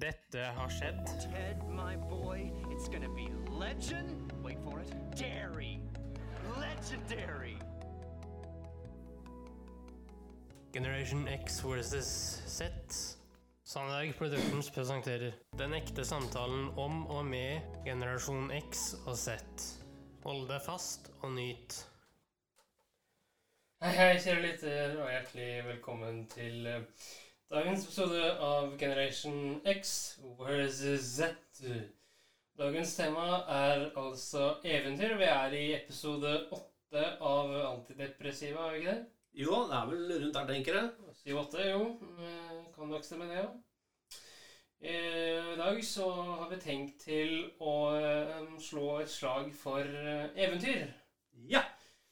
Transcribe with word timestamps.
Dette 0.00 0.44
har 0.56 0.68
skjedd. 0.72 1.04
Ted, 1.20 1.60
my 1.68 1.96
boy, 2.08 2.50
it's 2.72 2.88
gonna 2.88 3.08
be 3.12 3.28
legend. 3.50 4.32
Wait 4.42 4.56
for 4.64 4.80
it. 4.80 4.88
Dairy. 5.14 5.78
Legendary. 6.56 7.58
Generation 10.72 11.28
X 11.28 11.60
versus 11.60 12.06
Z. 12.46 12.70
Sandberg 13.64 14.16
Productions 14.16 14.70
presenterer 14.70 15.32
Den 15.58 15.74
ekte 15.76 16.04
samtalen 16.04 16.70
om 16.80 17.06
og 17.06 17.26
med 17.26 17.60
generasjon 17.84 18.48
X 18.70 18.94
og 19.04 19.18
Z. 19.20 19.36
Hold 20.24 20.48
deg 20.48 20.64
fast 20.64 21.12
og 21.20 21.34
nyt. 21.36 21.82
Hei, 23.84 23.92
hei, 23.96 24.14
kjære 24.16 24.46
lytter, 24.46 24.96
og 25.02 25.12
hjertelig 25.12 25.50
velkommen 25.68 26.24
til 26.32 26.66
eh, 26.66 27.10
dagens 27.50 27.84
episode 27.84 28.38
av 28.38 28.76
Generation 28.78 29.60
X 29.64 30.18
versus 30.38 31.00
Z. 31.00 31.34
Dagens 32.58 32.92
tema 32.96 33.40
er 33.48 33.88
altså 33.98 34.52
eventyr. 34.64 35.16
Vi 35.18 35.26
er 35.26 35.56
i 35.56 35.64
episode 35.78 36.30
åtte 36.54 37.06
av 37.24 37.50
antidepressiva, 37.72 38.68
er 38.68 38.76
vi 38.76 38.82
ikke 38.82 38.92
det? 38.92 39.08
Jo, 39.40 39.64
det 39.70 39.78
er 39.78 39.90
vel 39.90 40.14
rundt 40.24 40.36
der, 40.36 40.46
tenker 40.50 40.78
jeg. 40.78 40.92
7-8, 41.24 41.66
jo. 41.70 41.82
Eh, 42.18 42.62
Kan 42.74 42.90
nok 42.90 43.04
stemme 43.06 43.28
det, 43.30 43.42
ja. 43.42 43.50
Eh, 44.80 45.52
I 45.54 45.58
dag 45.58 45.82
så 45.84 46.08
har 46.12 46.48
vi 46.50 46.60
tenkt 46.62 47.04
til 47.06 47.34
å 47.62 47.74
eh, 47.98 48.46
slå 48.62 48.96
et 49.02 49.10
slag 49.12 49.52
for 49.54 49.86
eventyr. 50.34 50.88
Ja! 51.50 51.62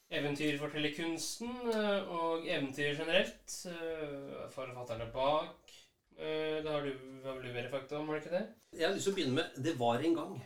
Eventyrfortellerkunsten 0.09 1.51
eh, 1.75 2.09
og 2.09 2.47
eventyr 2.49 2.95
generelt. 2.97 3.57
eh, 3.69 4.47
Forfatterne 4.55 5.11
bak. 5.13 5.73
Eh, 6.19 6.63
Det 6.65 6.71
har 6.71 6.83
du, 6.83 6.93
vel 7.25 7.53
mer 7.53 7.69
fakta 7.71 7.99
om, 7.99 8.09
har 8.09 8.19
du 8.19 8.25
ikke 8.25 8.37
det? 8.39 8.47
Jeg 8.79 8.89
har 8.89 8.95
lyst 8.95 9.05
til 9.09 9.13
å 9.13 9.17
begynne 9.19 9.35
med 9.35 9.63
'Det 9.65 9.79
var 9.79 9.99
en 10.01 10.15
gang'. 10.17 10.41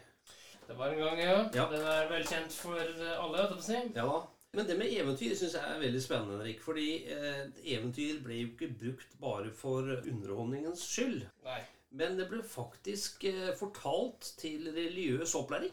Det 0.68 0.78
var 0.78 0.88
en 0.90 0.98
gang, 0.98 1.18
ja. 1.18 1.50
Ja. 1.54 1.66
Den 1.70 1.86
er 1.86 2.08
velkjent 2.08 2.52
for 2.52 2.76
alle, 2.78 3.38
jeg 3.38 3.62
si. 3.62 3.80
Ja 3.94 4.06
da. 4.06 4.20
Men 4.54 4.66
det 4.66 4.78
med 4.78 4.92
eventyr 4.92 5.34
syns 5.34 5.54
jeg 5.54 5.62
er 5.64 5.80
veldig 5.80 6.02
spennende, 6.02 6.38
Henrik. 6.38 6.60
Fordi 6.60 7.06
eh, 7.08 7.46
eventyr 7.64 8.22
ble 8.22 8.34
jo 8.42 8.48
ikke 8.48 8.74
brukt 8.78 9.20
bare 9.20 9.50
for 9.50 9.82
underholdningens 9.82 10.82
skyld. 10.84 11.22
Nei. 11.44 11.60
Men 11.90 12.18
det 12.18 12.28
ble 12.28 12.42
faktisk 12.42 13.24
eh, 13.24 13.54
fortalt 13.56 14.20
til 14.38 14.68
religiøs 14.74 15.34
opplæring. 15.34 15.72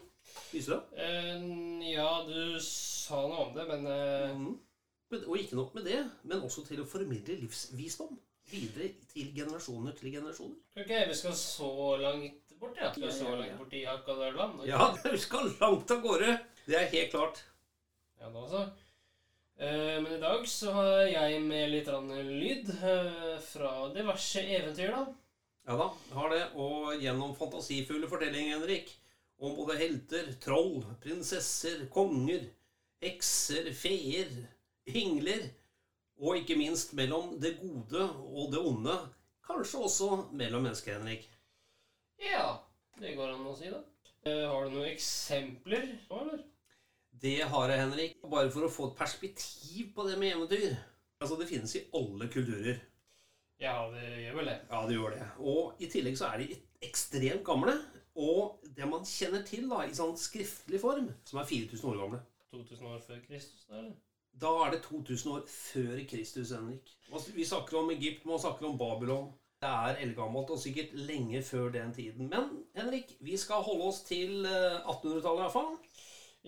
Visste 0.52 0.70
du 0.70 0.76
det? 0.76 1.04
Eh, 1.04 1.92
Ja, 1.94 2.24
du 2.26 2.58
sa 2.60 3.20
noe 3.26 3.46
om 3.48 3.54
det, 3.54 3.66
men 3.68 3.86
eh, 3.86 4.34
Mhm. 4.34 4.58
Men- 5.10 5.24
Og 5.26 5.36
ikke 5.38 5.56
nok 5.58 5.74
med 5.74 5.84
det, 5.84 6.04
men 6.22 6.40
også 6.40 6.62
til 6.68 6.78
å 6.78 6.86
formidle 6.86 7.34
livsvisdom 7.40 8.16
videre 8.50 8.92
til 9.12 9.32
generasjoner 9.34 9.92
til 9.98 10.12
generasjoner. 10.12 10.54
Ok, 10.76 10.92
vi 11.08 11.14
skal 11.14 11.32
så 11.32 11.96
langt 11.98 12.52
bort, 12.60 12.76
ja. 12.76 12.92
Vi 12.94 13.00
Skal 13.10 13.12
så 13.26 13.34
langt 13.40 13.58
bort 13.58 13.72
i 13.74 13.84
Akadørland? 13.86 14.64
Ja, 14.68 14.92
vi 15.10 15.18
skal 15.18 15.50
langt 15.60 15.90
av 15.90 16.02
gårde. 16.04 16.38
Det 16.66 16.76
er 16.76 16.86
helt 16.92 17.10
klart. 17.10 17.42
Ja, 18.20 18.30
da 18.30 18.46
så. 18.46 18.62
Eh, 19.58 19.98
men 20.00 20.12
i 20.12 20.20
dag 20.20 20.46
så 20.46 20.72
har 20.72 21.02
jeg 21.10 21.42
med 21.42 21.70
litt 21.70 21.86
lyd 21.88 22.70
eh, 22.70 23.38
fra 23.40 23.88
diverse 23.92 24.40
eventyr, 24.46 24.90
da. 24.94 25.06
Ja 25.66 25.76
da, 25.76 25.90
har 26.14 26.30
det. 26.30 26.44
Og 26.54 26.94
gjennom 27.02 27.34
fantasifulle 27.36 28.06
fortellinger, 28.08 28.60
Henrik, 28.60 28.94
om 29.40 29.56
både 29.56 29.78
helter, 29.80 30.32
troll, 30.42 30.82
prinsesser, 31.00 31.86
konger, 31.92 32.44
hekser, 33.00 33.70
feer, 33.76 34.28
engler, 34.86 35.46
og 36.20 36.36
ikke 36.42 36.58
minst 36.60 36.92
mellom 36.98 37.38
det 37.40 37.54
gode 37.62 38.04
og 38.04 38.50
det 38.52 38.60
onde. 38.60 38.96
Kanskje 39.48 39.80
også 39.86 40.10
mellom 40.36 40.66
mennesker, 40.68 40.98
Henrik. 40.98 41.24
Ja, 42.20 42.60
det 43.00 43.16
går 43.16 43.32
an 43.32 43.48
å 43.48 43.56
si, 43.56 43.72
da. 43.72 43.80
Eh, 44.28 44.44
har 44.44 44.66
du 44.68 44.76
noen 44.76 44.90
eksempler 44.90 45.88
nå, 45.88 46.20
eller? 46.20 46.42
Det 47.20 47.38
har 47.40 47.72
jeg, 47.72 47.80
Henrik. 47.80 48.20
Bare 48.28 48.52
for 48.52 48.66
å 48.66 48.72
få 48.72 48.90
et 48.90 48.98
perspektiv 49.00 49.94
på 49.96 50.04
det 50.08 50.18
med 50.20 50.34
eventyr. 50.34 50.76
Altså, 51.20 51.40
det 51.40 51.48
finnes 51.48 51.72
i 51.76 51.86
alle 51.96 52.28
kulturer. 52.32 52.82
Ja, 53.60 53.74
det 53.92 54.04
gjør 54.26 54.38
vel 54.38 54.52
det. 54.52 54.58
Ja, 54.70 54.84
det 54.88 54.94
gjør 54.96 55.16
det. 55.16 55.24
Og 55.40 55.80
i 55.80 55.88
tillegg 55.92 56.20
så 56.20 56.30
er 56.30 56.44
de 56.44 56.60
ekstremt 56.84 57.44
gamle. 57.44 57.74
Og 58.18 58.64
det 58.76 58.88
man 58.90 59.04
kjenner 59.06 59.42
til 59.46 59.68
da, 59.70 59.84
i 59.86 59.94
sånn 59.94 60.16
skriftlig 60.18 60.80
form, 60.82 61.10
som 61.28 61.40
er 61.40 61.50
4000 61.50 61.90
år 61.92 62.00
gamle 62.02 62.22
2000 62.50 62.86
år 62.86 63.02
før 63.06 63.18
Kristus, 63.28 63.66
da, 63.68 63.78
eller? 63.78 63.92
Da 64.40 64.50
er 64.64 64.70
det 64.74 64.82
2000 64.82 65.32
år 65.32 65.42
før 65.50 66.00
Kristus, 66.10 66.50
Henrik. 66.50 66.90
Vi 67.34 67.44
snakker 67.46 67.78
om 67.78 67.90
Egypt, 67.94 68.26
man 68.26 68.38
snakker 68.42 68.66
om 68.66 68.78
Babylon. 68.78 69.30
Det 69.60 69.68
er 69.68 70.00
eldgammelt, 70.02 70.50
og 70.50 70.58
sikkert 70.58 70.94
lenge 70.96 71.42
før 71.44 71.68
den 71.74 71.92
tiden. 71.94 72.30
Men 72.32 72.64
Henrik, 72.76 73.12
vi 73.20 73.36
skal 73.36 73.62
holde 73.66 73.84
oss 73.90 74.00
til 74.08 74.46
eh, 74.48 74.80
1800-tallet 74.88 75.42
iallfall. 75.44 75.74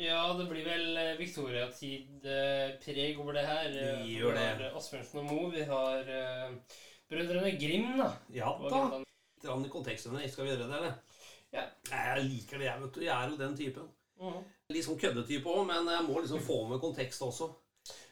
Ja, 0.01 0.33
det 0.39 0.47
blir 0.49 0.65
vel 0.65 0.97
eh, 0.97 1.19
Viktoriatid-preg 1.21 3.21
over 3.21 3.37
det 3.37 3.45
her. 3.47 3.69
Vi 4.01 4.17
gjør 4.17 4.33
det. 4.39 4.47
Vi 4.59 4.65
har 4.65 4.79
Asbjørnsen 4.81 5.21
og 5.21 5.27
Moe. 5.29 5.51
Vi 5.53 5.67
har 5.69 6.09
eh, 6.09 6.55
Brødrene 7.13 7.53
Grim, 7.61 7.93
da. 8.01 8.09
Ja 8.33 8.55
da. 8.63 9.03
Litt 9.03 9.75
kontekst. 9.75 10.09
Skal 10.09 10.47
vi 10.47 10.51
gjøre 10.55 10.65
det, 10.65 10.81
eller? 10.81 11.12
Ja. 11.53 11.67
Jeg 11.91 12.25
liker 12.27 12.59
det, 12.61 12.67
jeg, 12.69 12.83
vet 12.83 12.95
du. 12.97 13.05
Jeg 13.05 13.15
er 13.17 13.31
jo 13.31 13.39
den 13.41 13.57
typen. 13.59 13.89
Mm. 14.23 14.43
Litt 14.73 14.87
sånn 14.87 15.01
køddetype 15.01 15.53
òg, 15.53 15.65
men 15.69 15.91
jeg 15.93 16.07
må 16.07 16.21
liksom 16.21 16.43
få 16.45 16.59
med 16.71 16.81
kontekst 16.83 17.25
også. 17.27 17.51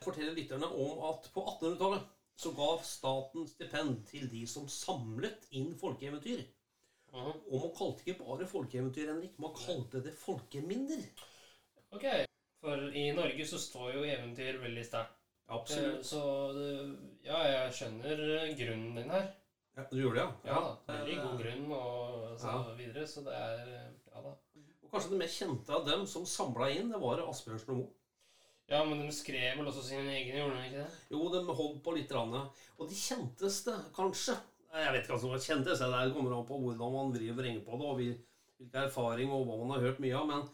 Fortelle 0.05 0.35
lytterne 0.37 0.67
om 0.69 1.05
at 1.11 1.29
på 1.35 1.45
1800-tallet 1.45 2.09
så 2.41 2.53
ga 2.57 2.71
staten 2.85 3.47
stipend 3.49 4.01
til 4.09 4.27
de 4.33 4.47
som 4.49 4.69
samlet 4.73 5.45
inn 5.57 5.75
folkeeventyr. 5.79 6.43
Mm. 7.13 7.33
Og 7.51 7.57
man 7.57 7.73
kalte 7.77 8.05
ikke 8.05 8.23
bare 8.23 8.49
folkeeventyr, 8.49 9.13
Henrik. 9.13 9.39
Man 9.43 9.55
kalte 9.57 10.03
det 10.05 10.15
folkeminner. 10.19 11.05
Ok. 11.91 12.07
For 12.61 12.91
i 12.97 13.11
Norge 13.17 13.47
så 13.49 13.59
står 13.61 13.95
jo 13.97 14.05
eventyr 14.05 14.61
veldig 14.63 14.85
sterkt. 14.87 15.17
Eh, 15.51 15.55
Absolutt. 15.57 16.07
Så 16.07 16.23
ja, 17.25 17.41
jeg 17.49 17.77
skjønner 17.79 18.25
eh, 18.39 18.53
grunnen 18.59 18.99
din 19.01 19.11
her. 19.11 19.31
Ja, 19.77 19.85
du 19.91 19.97
gjorde 20.01 20.19
det, 20.19 20.25
ja? 20.27 20.33
Ja 20.51 20.61
da. 20.65 20.73
Veldig 20.93 21.17
god 21.23 21.39
grunn 21.41 21.73
og 21.73 22.39
så 22.41 22.51
Ja. 22.57 22.75
videre. 22.77 23.07
Så 23.07 23.25
det 23.25 23.35
er 23.35 23.91
Ja 24.11 24.21
da. 24.23 24.35
Og 24.83 24.91
kanskje 24.93 25.11
det 25.11 25.19
mer 25.19 25.31
kjente 25.31 25.71
av 25.71 25.87
dem 25.87 26.07
som 26.07 26.25
samla 26.27 26.71
inn, 26.75 26.91
det 26.91 27.01
var 27.01 27.23
Asbjørnsen 27.29 27.71
og 27.71 27.77
Moe. 27.77 27.91
Ja, 28.71 28.85
men 28.85 29.01
de 29.03 29.13
skrev 29.13 29.57
vel 29.59 29.67
også 29.67 29.83
sine 29.83 30.11
egne, 30.15 30.39
gjorde 30.39 30.57
de 30.59 30.67
ikke 30.69 30.83
det? 30.85 30.99
Jo, 31.11 31.29
de 31.33 31.55
holdt 31.59 31.83
på 31.83 31.95
litt. 31.95 32.11
Randet. 32.15 32.51
Og 32.79 32.89
de 32.89 32.95
kjenteste, 32.95 33.75
kanskje 33.95 34.37
Jeg 34.73 34.93
vet 34.93 35.03
ikke 35.03 35.15
hva 35.17 35.21
som 35.21 35.31
var 35.31 35.39
kjentest. 35.43 35.81
Det 35.83 36.15
kommer 36.15 36.37
an 36.39 36.47
på 36.47 36.59
hvordan 36.63 36.93
man 36.95 37.13
driver 37.13 37.33
og 37.33 37.39
vrenger 37.41 37.65
på 37.65 37.79
det, 37.79 37.87
og 37.91 37.97
hvilken 37.99 38.85
erfaring 38.85 39.33
og 39.35 39.47
hva 39.47 39.57
man 39.59 39.71
har 39.75 39.81
hørt 39.89 39.99
mye 39.99 40.15
av. 40.15 40.27
Men 40.29 40.49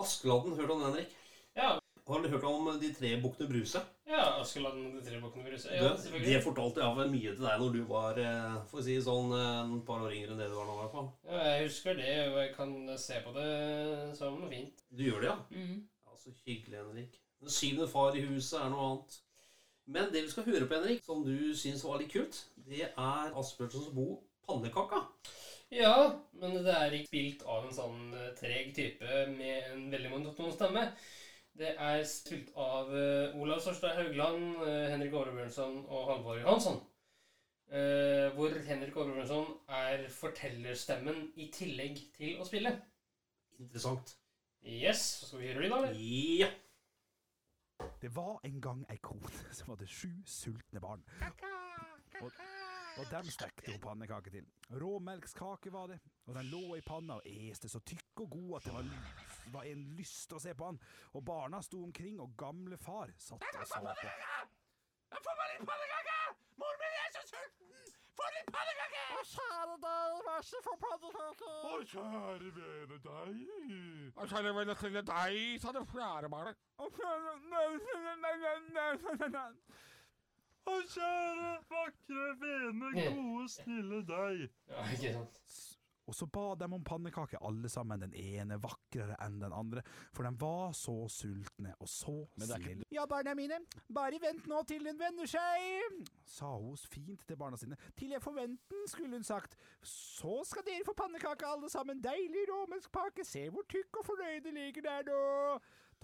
Askeladden, 0.00 0.56
hørte 0.56 0.66
du 0.66 0.72
om 0.74 0.82
Henrik? 0.82 1.12
Ja. 1.54 1.78
Har 2.08 2.22
du 2.22 2.28
hørt 2.28 2.42
om 2.44 2.80
de 2.80 2.90
tre 2.94 3.12
bukkene 3.22 3.48
Bruse? 3.48 3.80
Ja, 4.04 4.24
Askeladden 4.42 4.90
og 4.90 4.96
de 4.98 5.02
tre 5.06 5.18
bukkene 5.22 5.54
Ja, 5.54 5.94
det, 5.96 6.20
det 6.26 6.42
fortalte 6.44 6.82
jeg 6.82 6.96
vel 6.98 7.12
mye 7.14 7.32
til 7.32 7.46
deg 7.46 7.62
når 7.62 7.70
du 7.72 7.80
var 7.88 8.20
eh, 8.20 8.56
for 8.68 8.82
å 8.82 8.84
si 8.84 8.98
sånn 9.00 9.32
en 9.38 9.78
par 9.88 10.04
år 10.04 10.12
yngre 10.12 10.34
enn 10.34 10.42
det 10.42 10.50
du 10.52 10.56
var 10.58 10.68
nå. 10.68 10.74
i 10.76 10.82
hvert 10.82 10.96
fall. 10.96 11.08
Ja, 11.30 11.42
jeg 11.54 11.68
husker 11.70 11.96
det, 11.98 12.12
og 12.28 12.38
jeg 12.42 12.52
kan 12.56 12.74
se 13.00 13.20
på 13.24 13.32
det 13.36 13.48
som 14.18 14.36
noe 14.40 14.52
fint. 14.52 14.84
Du 14.92 15.04
gjør 15.06 15.24
det, 15.24 15.30
ja? 15.32 15.64
Ja, 16.04 16.18
Så 16.20 16.34
hyggelig, 16.44 16.82
Henrik. 16.82 17.20
Den 17.40 17.52
syvende 17.52 17.88
far 17.90 18.16
i 18.16 18.26
huset 18.28 18.60
er 18.60 18.68
noe 18.72 18.90
annet. 18.90 19.16
Men 19.86 20.12
det 20.12 20.22
vi 20.24 20.30
skal 20.32 20.46
høre 20.48 20.68
på, 20.68 20.78
Henrik, 20.78 21.02
som 21.04 21.24
du 21.24 21.52
syns 21.56 21.84
var 21.84 21.98
litt 22.00 22.12
kult, 22.12 22.44
det 22.68 22.86
er 22.88 23.34
Asbjørnsens 23.36 23.90
bo 23.96 24.22
'Pannekaka'. 24.44 25.02
Ja, 25.72 26.20
men 26.32 26.54
det 26.64 26.72
er 26.72 26.92
ikke 26.92 27.08
spilt 27.10 27.42
av 27.48 27.64
en 27.64 27.74
sånn 27.74 28.00
eh, 28.14 28.32
treg 28.38 28.72
type 28.76 29.24
med 29.32 29.70
en 29.72 29.86
veldig 29.92 30.10
monoton 30.12 30.52
stemme. 30.52 30.86
Det 31.54 31.70
er 31.78 32.00
spilt 32.08 32.50
av 32.58 32.88
uh, 32.90 33.36
Olav 33.38 33.60
Sørstad 33.62 33.94
Haugland, 33.94 34.56
uh, 34.58 34.88
Henrik 34.90 35.12
Aare 35.14 35.46
og 35.86 36.08
Halvor 36.08 36.40
Johansson. 36.40 36.80
Uh, 37.70 38.34
hvor 38.34 38.50
Henrik 38.66 38.96
Aare 38.96 39.44
er 39.68 40.08
fortellerstemmen 40.10 41.30
i 41.36 41.46
tillegg 41.54 42.00
til 42.16 42.40
å 42.42 42.46
spille. 42.48 42.74
Interessant. 43.62 44.16
Yes, 44.66 44.98
så 45.20 45.28
skal 45.28 45.44
vi 45.44 45.52
høre 45.52 45.62
lyd, 45.62 45.70
da? 45.70 45.78
eller? 45.78 46.00
Ja. 46.40 46.50
Det 48.02 48.10
var 48.16 48.40
en 48.44 48.60
gang 48.60 48.82
ei 48.90 48.98
kone 49.02 49.30
som 49.56 49.70
hadde 49.74 49.86
sju 49.86 50.10
sultne 50.26 50.82
barn. 50.82 51.06
Og, 52.20 52.32
og 52.98 53.06
dem 53.12 53.30
stekte 53.30 53.70
hun 53.70 53.80
pannekake 53.82 54.34
til. 54.34 54.50
Råmelkskake 54.80 55.72
var 55.72 55.94
det, 55.94 56.00
og 56.26 56.34
den 56.34 56.50
lå 56.50 56.74
i 56.74 56.82
panna 56.82 57.20
og 57.20 57.30
este 57.30 57.70
så 57.70 57.78
tykk 57.86 58.26
og 58.26 58.30
god 58.30 58.56
at 58.58 58.68
det 58.68 58.74
var, 58.74 58.90
var 59.52 59.64
en 59.68 59.84
lyst 59.98 60.32
å 60.32 60.38
se 60.42 60.54
på 60.54 60.64
han. 60.70 60.78
Og 61.14 61.24
barna 61.24 61.60
sto 61.62 61.82
omkring, 61.84 62.20
og 62.20 62.36
gamle 62.40 62.76
far 62.80 63.12
satt 63.18 63.42
og 63.42 63.66
så 63.68 63.80
på. 63.80 63.94
Få 65.24 65.32
meg 65.38 65.52
litt 65.54 65.66
pannekake! 65.68 66.18
Mor 66.60 66.74
min 66.80 66.96
er 67.02 67.10
så 67.14 67.22
sulten! 67.28 67.92
Få 68.18 68.26
litt 68.36 68.50
pannekake! 68.54 69.02
Å, 69.14 69.22
kjære 69.34 69.76
deg, 69.84 70.16
vær 70.28 70.42
så 70.48 70.62
få 70.64 70.74
pannekake. 70.84 71.52
Å, 71.54 71.76
kjære 71.92 72.50
vene 72.58 72.98
deg. 73.06 73.36
Å, 74.14 74.26
kjære 74.32 74.54
vene 74.58 74.74
til 74.80 74.98
deg, 75.00 75.38
sa 75.62 75.74
det 75.76 75.84
fjerde 75.92 76.28
barnet. 76.32 76.58
Å, 80.64 80.74
kjære 80.88 81.54
vakre, 81.70 82.26
vene, 82.40 82.90
Ja. 82.96 83.10
gode, 83.12 83.48
snille 83.52 84.00
deg. 84.08 84.44
Ja, 84.70 84.84
ikke 84.94 85.12
sant. 85.18 85.40
Og 86.04 86.16
så 86.16 86.26
ba 86.28 86.52
de 86.60 86.68
om 86.68 86.84
pannekaker 86.84 87.40
alle 87.44 87.68
sammen, 87.72 88.02
den 88.04 88.14
ene 88.18 88.58
vakrere 88.62 89.16
enn 89.24 89.38
den 89.40 89.54
andre, 89.56 89.84
for 90.12 90.26
de 90.26 90.32
var 90.40 90.74
så 90.76 90.96
sultne 91.12 91.72
og 91.80 91.88
så 91.88 92.16
snille. 92.36 92.84
Ja, 92.92 93.06
barna 93.08 93.34
mine, 93.38 93.60
bare 93.94 94.20
vent 94.22 94.48
nå 94.50 94.60
til 94.68 94.84
den 94.84 95.00
vender 95.00 95.28
seg, 95.30 96.02
sa 96.28 96.50
hun 96.58 96.76
fint 96.92 97.24
til 97.28 97.38
barna 97.40 97.56
sine. 97.60 97.78
Til 97.96 98.12
jeg 98.14 98.22
den, 98.36 98.58
skulle 98.90 99.16
hun 99.16 99.24
sagt. 99.24 99.56
Så 99.80 100.42
skal 100.48 100.66
dere 100.66 100.84
få 100.86 100.96
pannekake 100.98 101.48
alle 101.48 101.70
sammen, 101.72 102.02
deilig 102.04 102.44
råmelkpake, 102.50 103.24
se 103.24 103.48
hvor 103.50 103.64
tykk 103.68 104.02
og 104.02 104.06
fornøyd 104.12 104.44
det 104.44 104.54
ligger 104.58 104.88
der 104.90 105.08
nå. 105.08 105.22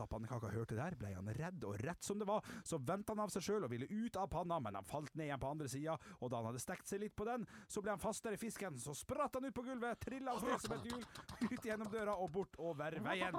Da 0.01 0.07
pannekaka 0.09 0.49
hørte 0.49 0.73
det 0.73 0.81
der, 0.81 0.95
ble 0.97 1.11
han 1.13 1.27
redd, 1.37 1.65
og 1.69 1.77
rett 1.85 2.07
som 2.07 2.17
det 2.21 2.25
var, 2.29 2.47
så 2.65 2.79
vendte 2.81 3.13
han 3.13 3.21
av 3.21 3.33
seg 3.35 3.45
sjøl 3.45 3.67
og 3.67 3.73
ville 3.75 3.85
ut 3.91 4.17
av 4.17 4.31
panna, 4.33 4.57
men 4.65 4.79
han 4.79 4.87
falt 4.89 5.13
ned 5.13 5.27
igjen 5.27 5.43
på 5.43 5.51
andre 5.51 5.69
sida, 5.69 5.97
og 6.21 6.31
da 6.33 6.41
han 6.41 6.49
hadde 6.49 6.63
stekt 6.63 6.89
seg 6.89 7.03
litt 7.03 7.13
på 7.19 7.27
den, 7.29 7.45
så 7.69 7.83
ble 7.85 7.93
han 7.93 8.01
fastere 8.01 8.39
i 8.39 8.41
fisken, 8.41 8.79
så 8.81 8.95
spratt 8.97 9.37
han 9.37 9.45
ut 9.45 9.57
på 9.59 9.67
gulvet, 9.67 10.01
trilla 10.01 10.33
av 10.33 10.41
sted 10.41 10.65
som 10.65 10.77
et 10.79 10.89
hjul, 10.89 11.05
ut 11.51 11.69
gjennom 11.69 11.93
døra 11.93 12.17
og 12.17 12.33
bort 12.33 12.57
over 12.57 12.97
veien. 13.05 13.37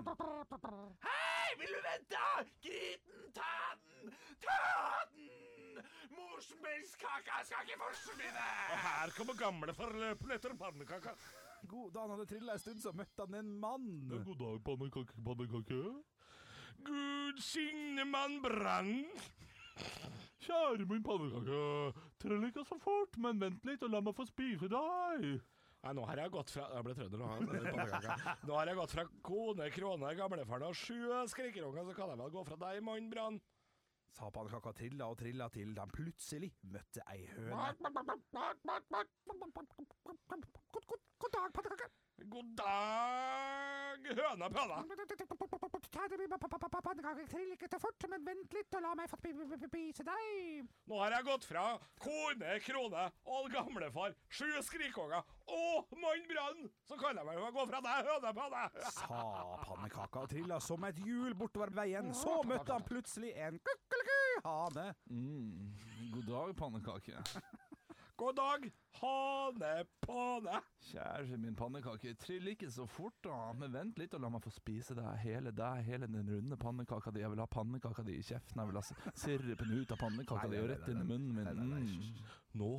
Hei, 1.08 1.50
vil 1.63 1.74
du 1.74 1.81
vente? 1.88 2.24
Grip 2.68 3.10
den, 3.10 3.28
ta 3.34 3.52
den, 3.81 4.16
ta 4.46 4.62
den! 5.16 5.84
Morsmelkskaka 6.13 7.42
skal 7.50 7.66
ikke 7.66 7.81
forsvinne! 7.88 8.50
Og 8.69 8.84
her 8.86 9.18
kommer 9.18 9.42
gamle 9.42 9.74
forløpende 9.81 10.38
etter 10.38 10.54
pannekaka. 10.62 11.18
God, 11.69 11.92
da 11.94 12.06
han 12.06 12.16
hadde 12.16 12.25
trilla 12.30 12.56
en 12.58 12.62
stund, 12.62 12.81
så 12.81 12.94
møtte 12.98 13.25
han 13.25 13.38
en 13.38 13.52
mann. 13.62 13.92
God 14.10 14.38
dag, 14.40 14.62
pannekake, 14.66 15.18
pannekake. 15.25 15.81
Gud 16.86 17.39
signe 17.44 18.06
mann 18.10 18.39
Brann. 18.44 19.06
Kjære 20.42 20.86
min 20.89 21.04
pannekake, 21.06 22.01
trell 22.22 22.45
ikke 22.48 22.63
så 22.66 22.78
fort, 22.81 23.18
men 23.22 23.39
vent 23.42 23.66
litt 23.68 23.83
og 23.86 23.92
la 23.94 24.01
meg 24.01 24.16
få 24.18 24.25
spise 24.25 24.69
deg. 24.72 25.25
Nei, 25.81 25.94
nå 25.98 26.04
har 26.06 26.19
jeg 26.22 26.30
gått 26.33 26.51
fra 26.54 26.68
Jeg 26.75 26.86
ble 26.86 26.94
trønder 26.98 27.22
nå. 27.22 27.28
den. 27.50 27.63
Nå 28.50 28.57
har 28.57 28.69
jeg 28.69 28.78
gått 28.78 28.92
fra 28.94 29.06
kone, 29.25 29.69
krone, 29.74 30.12
gamlefaren 30.18 30.68
og 30.68 30.78
sju 30.78 30.98
skrikerunger, 31.31 31.88
så 31.88 31.95
kan 31.98 32.13
jeg 32.13 32.19
vel 32.22 32.36
gå 32.36 32.44
fra 32.50 32.57
deg, 32.68 32.84
mann 32.86 33.10
Brann. 33.13 33.39
Sa 34.12 34.27
pannekaka 34.34 34.74
trilla 34.75 35.07
og 35.07 35.18
trilla 35.22 35.48
til 35.54 35.72
de 35.77 35.86
plutselig 35.95 36.51
møtte 36.74 37.01
ei 37.13 37.24
høne. 37.31 37.56
God 41.22 41.31
dag, 41.38 41.48
pannekake. 41.56 41.88
God 42.30 42.50
dag, 42.58 43.98
høna 44.14 44.50
pøna. 44.54 44.82
Trill 47.32 47.54
ikke 47.56 47.70
så 47.72 47.80
fort, 47.82 48.06
men 48.12 48.26
vent 48.26 48.54
litt 48.54 48.78
og 48.78 48.84
la 48.86 48.92
meg 48.98 49.10
få 49.10 49.18
spise 49.22 50.06
deg. 50.06 50.68
Nå 50.90 51.00
har 51.02 51.16
jeg 51.16 51.28
gått 51.28 51.48
fra 51.50 51.66
kone, 52.04 52.58
krone 52.66 53.08
og 53.26 53.50
gamlefar, 53.54 54.14
sju 54.30 54.50
skrikunger 54.68 55.24
og 55.52 55.96
mann 55.98 56.28
Brann. 56.30 56.70
Så 56.88 57.00
kan 57.00 57.18
jeg 57.18 57.28
vel 57.28 57.50
gå 57.58 57.66
fra 57.72 57.82
deg, 57.88 58.12
høne 58.12 58.36
pøne. 58.38 58.68
Sa 59.00 59.24
pannekaka 59.66 60.26
og 60.26 60.32
trilla 60.36 60.62
som 60.62 60.86
et 60.90 61.02
hjul 61.02 61.34
bortover 61.38 61.74
veien. 61.82 62.14
Så 62.18 62.42
møtte 62.46 62.76
han 62.76 62.86
plutselig 62.86 63.34
en 63.38 63.60
kukkeliku 63.66 64.22
hane. 64.46 64.92
Mm. 65.10 65.74
God 66.12 66.30
dag, 66.30 66.56
pannekake. 66.60 67.26
God 68.22 68.36
dag, 68.38 68.66
hanepane. 69.00 70.60
Kjære 70.92 71.40
min 71.42 71.56
pannekake, 71.58 72.12
trill 72.22 72.52
ikke 72.52 72.68
så 72.70 72.86
fort 72.86 73.16
da, 73.26 73.38
men 73.58 73.74
vent 73.74 73.98
litt 73.98 74.14
og 74.14 74.22
la 74.22 74.30
meg 74.30 74.44
få 74.46 74.52
spise 74.54 74.94
deg 74.94 75.08
hele 75.24 75.50
deg, 75.58 75.82
hele 75.88 76.06
den 76.06 76.30
runde 76.30 76.58
pannekaka 76.62 77.10
di. 77.16 77.24
Jeg 77.24 77.34
vil 77.34 77.42
ha 77.42 77.48
pannekaka 77.50 78.06
di 78.06 78.20
i 78.20 78.28
kjeften, 78.28 78.62
jeg 78.62 78.70
vil 78.70 78.78
ha 78.78 79.16
sirupen 79.24 79.74
ut 79.74 79.96
av 79.96 80.04
pannekaka 80.04 80.52
di 80.54 80.62
og 80.62 80.70
rett 80.70 80.94
inn 80.94 81.02
i 81.02 81.08
munnen 81.10 81.34
min. 81.34 81.50
nei, 81.50 81.56
nei, 81.58 81.82
nei, 81.82 81.98
Mm. 81.98 82.22
Nå 82.62 82.70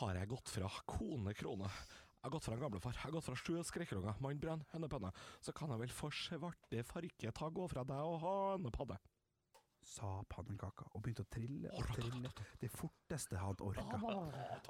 har 0.00 0.18
jeg 0.18 0.32
gått 0.34 0.50
fra 0.56 0.72
kone, 0.90 1.38
krone. 1.38 1.70
Jeg 1.70 2.26
har 2.26 2.34
gått 2.34 2.50
fra 2.50 2.58
gamlefar, 2.58 2.98
jeg 2.98 3.04
har 3.04 3.14
gått 3.14 3.30
fra 3.30 3.38
sju 3.38 3.62
skrekkelunger, 3.62 4.18
mann 4.18 4.42
Brann, 4.42 4.66
høne. 4.72 5.12
Så 5.40 5.54
kan 5.54 5.70
jeg 5.70 5.84
vel 5.86 5.94
for 6.02 6.10
svarte 6.10 6.82
farke 6.82 7.30
ta 7.30 7.48
gå 7.48 7.70
fra 7.70 7.86
deg 7.86 8.10
og 8.10 8.24
hane 8.26 8.74
padde. 8.74 8.98
Sa 9.84 10.22
pannekaka 10.32 10.86
og 10.96 11.02
begynte 11.04 11.26
å 11.26 11.28
trille 11.28 11.68
og 11.76 11.88
trille 11.92 12.30
det 12.60 12.70
forteste 12.72 13.36
han 13.36 13.58
orka. 13.60 13.98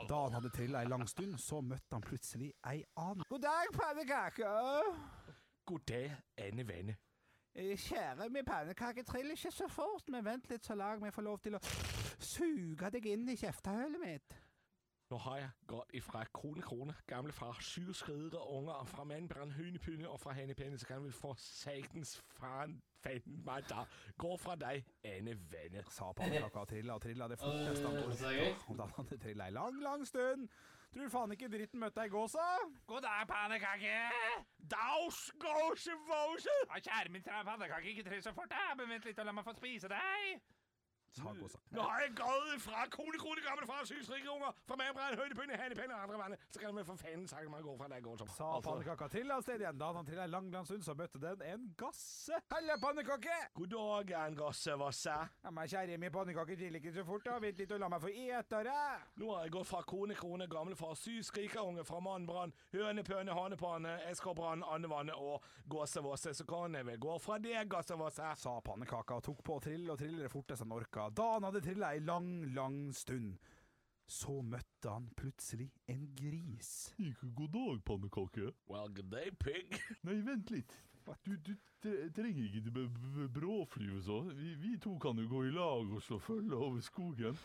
Da 0.09 0.19
han 0.25 0.35
hadde 0.35 0.51
trilla 0.51 0.83
ei 0.83 0.91
lang 0.91 1.07
stund, 1.09 1.37
så 1.39 1.61
møtte 1.63 1.95
han 1.95 2.03
plutselig 2.03 2.51
ei 2.67 2.83
annen. 2.99 3.23
God 3.31 3.45
dag, 3.47 3.71
pannekake. 3.79 4.51
God 5.71 5.87
dag, 5.87 6.17
ene 6.37 6.67
vene. 6.67 6.97
Eh, 7.55 7.77
Kjære 7.79 8.27
min 8.35 8.45
pannekake, 8.45 9.05
trill 9.07 9.31
ikke 9.31 9.53
så 9.55 9.69
fort, 9.71 10.09
men 10.11 10.25
vent 10.27 10.51
litt 10.51 10.67
så 10.67 10.75
lag 10.75 10.99
meg 11.01 11.15
få 11.15 11.23
lov 11.23 11.39
til 11.45 11.55
å 11.55 11.63
suge 12.19 12.91
deg 12.91 13.07
inn 13.07 13.29
i 13.31 13.37
kjeftehullet 13.39 14.03
mitt. 14.03 14.35
Nå 15.11 15.19
har 15.21 15.37
jeg 15.37 15.51
gått 15.69 15.91
ifra 15.95 16.25
krone 16.33 16.63
krone, 16.65 16.95
gamle 17.07 17.33
far, 17.33 17.59
syv 17.61 17.93
skridere 17.93 18.41
unger, 18.57 18.73
og 18.73 18.89
fra 18.89 19.05
mann 19.05 19.29
Brann, 19.29 19.53
hønepynne, 19.53 20.09
og 20.09 20.21
fra 20.21 20.33
henepenne, 20.33 20.79
så 20.79 20.87
kan 20.87 21.05
vi 21.05 21.13
få 21.13 21.35
satans 21.39 22.17
faen 22.39 22.81
fanden 23.05 23.43
meg 23.45 23.67
da. 23.69 23.85
Gå 24.19 24.37
fra 24.41 24.57
deg, 24.57 24.85
ene 25.05 25.37
venne. 25.53 25.85
Sa 25.93 26.13
pannekaka 26.17 26.65
og 26.65 26.71
trilla 26.71 26.97
og 26.97 27.05
trilla 27.05 27.29
det 27.29 27.39
forteste 27.43 27.91
han. 27.91 28.57
Og 28.69 28.79
da 28.79 28.89
han 28.89 28.97
hadde 28.97 29.21
trilla 29.27 29.51
ei 29.51 29.55
lang, 29.55 29.83
lang 29.85 30.07
stund, 30.09 30.49
tror 30.95 31.13
faen 31.13 31.37
ikke 31.37 31.53
dritten 31.53 31.83
møtte 31.83 32.05
ei 32.05 32.13
gåsa. 32.13 32.49
God 32.89 33.05
dag, 33.05 33.27
pannekake. 33.29 33.95
Daus, 34.73 35.27
gåse, 35.43 35.97
våse. 36.09 36.59
Kjære 36.79 37.13
min 37.13 37.29
pannekake, 37.29 37.93
ikke 37.93 38.09
trill 38.09 38.25
så 38.25 38.33
fort 38.33 38.53
da, 38.53 38.71
men 38.79 38.97
vent 38.97 39.09
litt 39.11 39.21
og 39.21 39.29
la 39.29 39.37
meg 39.37 39.47
få 39.47 39.57
spise 39.59 39.91
deg. 39.93 40.41
Sa 41.15 41.31
gåsa. 41.39 41.59
Nå 41.71 41.83
har 41.87 42.01
jeg 42.03 42.15
gått 42.19 42.63
fra 42.65 42.85
kone, 42.91 43.19
kone, 43.23 43.43
gammel 43.45 43.67
far, 43.69 43.85
syv 43.87 44.01
strikkerunger, 44.03 44.55
fra 44.67 44.79
mann 44.81 44.95
Brann, 44.97 45.15
hønepynne, 45.21 45.95
og 45.95 46.01
andre 46.03 46.19
vannet, 46.19 46.47
så 46.51 46.59
kan 46.59 46.75
vi 46.75 46.83
for 46.89 46.99
fanden 46.99 47.29
sagt 47.31 47.51
man 47.53 47.63
går 47.63 47.77
fra 47.79 47.89
deg, 47.93 48.03
gåse. 48.03 48.27
Sa 48.35 48.49
pannekaka 48.65 49.07
til 49.13 49.31
av 49.31 49.45
sted 49.45 49.63
igjen. 49.63 49.79
Da 49.79 49.93
han 49.95 50.09
trilla 50.09 50.25
ei 50.27 50.33
lang, 50.33 50.49
lang 50.51 50.67
stund, 50.67 50.83
så 50.83 50.97
møtte 50.99 51.21
den 51.23 51.45
en 51.47 51.69
gasse. 51.79 52.41
Halla, 52.51 52.77
pannekake! 52.83 53.37
God 53.55 53.71
dag, 53.75 54.11
en 54.25 54.39
gasse 54.41 54.75
vasse 54.81 55.15
Ja, 55.15 55.53
men 55.55 55.71
kjære 55.71 56.01
min 56.03 56.13
pannekake, 56.15 56.57
trill 56.59 56.81
ikke 56.81 56.95
så 56.97 57.07
fort, 57.07 57.23
da. 57.29 57.39
Vent 57.45 57.63
litt 57.63 57.77
og 57.77 57.83
la 57.85 57.93
meg 57.95 58.03
få 58.03 58.11
ete 58.11 58.65
det. 58.67 58.81
Nå 59.23 59.31
har 59.37 59.47
jeg 59.47 59.55
gått 59.55 59.71
fra 59.71 59.85
kone, 59.87 60.19
krone, 60.19 60.51
gamle 60.51 60.75
far, 60.79 60.99
syv 60.99 61.23
skrikerunge, 61.31 61.87
fra 61.87 62.03
mann 62.03 62.27
Brann, 62.27 62.55
høne, 62.75 63.07
pøne, 63.07 63.39
hanepane, 63.39 63.95
eskorpbrann, 64.11 64.67
andevannet 64.67 65.15
og 65.15 65.47
gåsevosse, 65.71 66.35
så 66.35 66.49
kan 66.49 66.75
jeg 66.75 66.91
vel 66.91 67.01
gå 67.07 67.17
fra 67.23 67.39
deg, 67.39 67.71
gåsevosse. 67.71 68.35
Sa 68.43 68.59
pannekaka 68.67 69.21
og 69.21 69.27
tok 69.31 69.47
på 69.47 69.61
å 69.61 69.65
trille 69.71 69.95
og 69.95 70.03
trille 70.03 70.27
det 70.27 70.33
forteste 70.33 70.67
han 70.67 70.75
orka. 70.75 71.04
Da 71.11 71.35
han 71.35 71.45
hadde 71.49 71.61
trilla 71.65 71.93
ei 71.95 72.01
lang, 72.05 72.31
lang 72.55 72.79
stund, 72.95 73.37
så 74.07 74.41
møtte 74.45 74.91
han 74.93 75.07
plutselig 75.17 75.71
en 75.89 76.07
gris. 76.17 76.95
Ikke 77.01 77.31
god 77.37 77.53
dag, 77.55 77.85
pannekake. 77.89 78.51
Well, 78.69 78.89
good 78.95 79.11
day, 79.13 79.31
pig. 79.41 79.79
Nei, 80.05 80.21
vent 80.27 80.51
litt. 80.53 80.75
Du, 81.25 81.35
du 81.45 81.91
trenger 82.17 82.47
ikke 82.49 82.71
b- 82.73 82.89
b- 82.89 83.29
bråfly 83.33 83.91
og 83.93 84.03
så. 84.07 84.21
Vi, 84.33 84.55
vi 84.61 84.77
to 84.81 84.95
kan 85.03 85.19
jo 85.21 85.27
gå 85.29 85.43
i 85.49 85.53
lag 85.53 85.91
og 85.93 86.01
slå 86.05 86.19
følge 86.19 86.57
over 86.57 86.81
skogen. 86.81 87.37